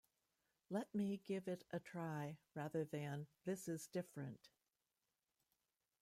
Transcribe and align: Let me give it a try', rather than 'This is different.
Let 0.71 0.95
me 0.95 1.17
give 1.25 1.47
it 1.47 1.63
a 1.69 1.79
try', 1.79 2.39
rather 2.55 2.83
than 2.83 3.27
'This 3.45 3.67
is 3.67 3.85
different. 3.87 4.49